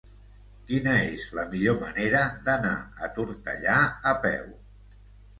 [0.69, 2.71] Quina és la millor manera d'anar
[3.07, 3.75] a Tortellà
[4.13, 4.49] a peu?